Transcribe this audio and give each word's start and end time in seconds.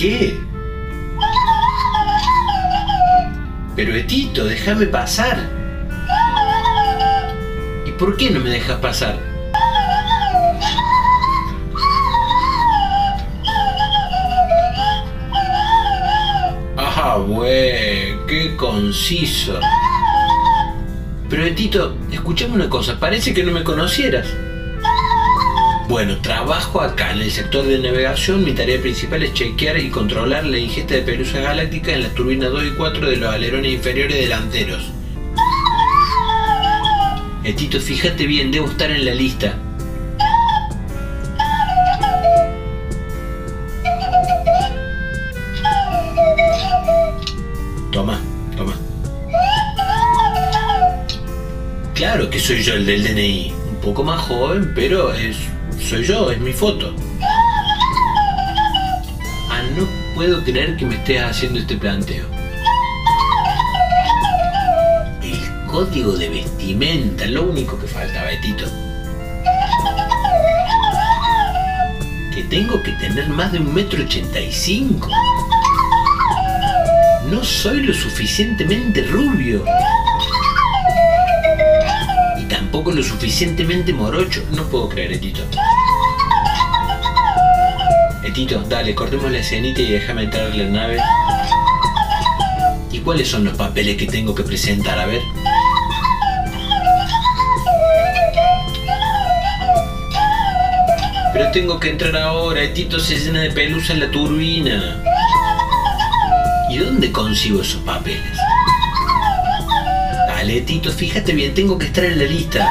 ¿Qué? 0.00 0.40
Pero 3.76 3.94
Etito, 3.94 4.46
déjame 4.46 4.86
pasar. 4.86 5.46
¿Y 7.84 7.90
por 7.90 8.16
qué 8.16 8.30
no 8.30 8.40
me 8.40 8.48
dejas 8.48 8.78
pasar? 8.78 9.18
Ah, 16.78 17.18
güey, 17.18 18.16
qué 18.26 18.56
conciso. 18.56 19.60
Pero 21.28 21.44
Etito, 21.44 21.94
escuchame 22.10 22.54
una 22.54 22.70
cosa, 22.70 22.98
parece 22.98 23.34
que 23.34 23.42
no 23.42 23.52
me 23.52 23.64
conocieras. 23.64 24.26
Bueno, 25.90 26.18
trabajo 26.18 26.80
acá 26.80 27.10
en 27.10 27.22
el 27.22 27.32
sector 27.32 27.66
de 27.66 27.76
navegación. 27.80 28.44
Mi 28.44 28.52
tarea 28.52 28.80
principal 28.80 29.24
es 29.24 29.34
chequear 29.34 29.76
y 29.76 29.90
controlar 29.90 30.46
la 30.46 30.56
ingesta 30.56 30.94
de 30.94 31.02
pelusa 31.02 31.40
galáctica 31.40 31.90
en 31.92 32.04
las 32.04 32.14
turbinas 32.14 32.52
2 32.52 32.64
y 32.64 32.70
4 32.76 33.10
de 33.10 33.16
los 33.16 33.34
alerones 33.34 33.72
inferiores 33.72 34.16
delanteros. 34.16 34.92
Etito, 37.42 37.80
fíjate 37.80 38.24
bien, 38.24 38.52
debo 38.52 38.68
estar 38.70 38.88
en 38.88 39.04
la 39.04 39.14
lista. 39.14 39.58
Toma, 47.90 48.20
toma. 48.56 48.74
Claro 51.94 52.30
que 52.30 52.38
soy 52.38 52.62
yo 52.62 52.74
el 52.74 52.86
del 52.86 53.02
DNI. 53.02 53.52
Un 53.70 53.80
poco 53.80 54.04
más 54.04 54.20
joven, 54.20 54.70
pero 54.76 55.12
es, 55.12 55.36
soy 55.80 56.04
yo, 56.04 56.30
es 56.30 56.38
mi 56.38 56.52
foto. 56.52 56.94
Ah, 59.50 59.62
no 59.76 59.86
puedo 60.14 60.42
creer 60.44 60.76
que 60.76 60.84
me 60.84 60.96
estés 60.96 61.22
haciendo 61.22 61.58
este 61.58 61.76
planteo. 61.76 62.26
El 65.22 65.66
código 65.66 66.12
de 66.12 66.28
vestimenta, 66.28 67.26
lo 67.26 67.44
único 67.44 67.78
que 67.78 67.86
falta, 67.86 68.22
Betito. 68.24 68.66
Que 72.34 72.42
tengo 72.44 72.82
que 72.82 72.92
tener 72.92 73.28
más 73.28 73.52
de 73.52 73.58
un 73.58 73.74
metro 73.74 74.02
ochenta 74.02 74.40
y 74.40 74.52
cinco. 74.52 75.08
No 77.30 77.42
soy 77.44 77.82
lo 77.82 77.94
suficientemente 77.94 79.02
rubio. 79.02 79.64
Suficientemente 83.02 83.92
morocho. 83.92 84.44
No 84.52 84.64
puedo 84.64 84.88
creer, 84.88 85.12
Etito. 85.12 85.42
Etito, 88.22 88.60
dale, 88.68 88.94
cortemos 88.94 89.30
la 89.30 89.38
escenita 89.38 89.80
y 89.80 89.92
déjame 89.92 90.24
entrar 90.24 90.46
a 90.46 90.54
la 90.54 90.64
nave. 90.64 90.98
¿Y 92.92 92.98
cuáles 93.00 93.28
son 93.28 93.44
los 93.44 93.56
papeles 93.56 93.96
que 93.96 94.06
tengo 94.06 94.34
que 94.34 94.42
presentar? 94.42 94.98
A 94.98 95.06
ver. 95.06 95.22
Pero 101.32 101.50
tengo 101.52 101.80
que 101.80 101.90
entrar 101.90 102.16
ahora, 102.16 102.62
Etito 102.62 102.98
se 103.00 103.18
llena 103.18 103.40
de 103.40 103.50
pelusa 103.50 103.92
en 103.94 104.00
la 104.00 104.10
turbina. 104.10 105.02
¿Y 106.68 106.78
dónde 106.78 107.10
consigo 107.10 107.62
esos 107.62 107.80
papeles? 107.82 108.38
Dale, 110.40 110.62
Tito, 110.62 110.90
fíjate 110.90 111.34
bien, 111.34 111.52
tengo 111.52 111.76
que 111.76 111.84
estar 111.84 112.02
en 112.02 112.18
la 112.18 112.24
lista. 112.24 112.66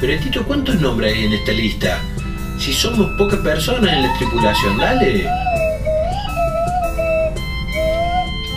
Pero, 0.00 0.20
Tito, 0.20 0.44
¿cuántos 0.44 0.74
nombres 0.80 1.14
hay 1.14 1.26
en 1.26 1.34
esta 1.34 1.52
lista? 1.52 2.00
Si 2.58 2.72
somos 2.72 3.16
pocas 3.16 3.38
personas 3.38 3.92
en 3.92 4.02
la 4.02 4.12
tripulación, 4.14 4.76
dale. 4.76 5.24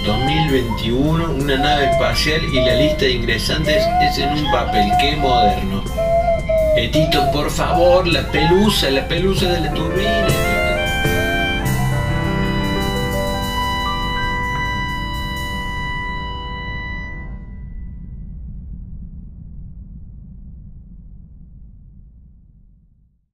2021, 0.04 1.34
una 1.34 1.58
nave 1.58 1.92
espacial 1.92 2.42
y 2.44 2.60
la 2.60 2.74
lista 2.74 3.06
de 3.06 3.12
ingresantes 3.12 3.84
es 4.02 4.18
en 4.18 4.30
un 4.30 4.52
papel. 4.52 4.92
¡Qué 5.00 5.16
moderno! 5.18 5.84
Etito, 6.76 7.30
por 7.32 7.52
favor, 7.52 8.08
la 8.08 8.24
pelusa, 8.32 8.90
la 8.90 9.08
pelusa 9.08 9.48
de 9.48 9.60
la 9.60 9.74
turbina. 9.76 10.61